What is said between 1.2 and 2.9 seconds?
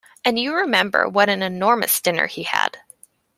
an enormous dinner he had.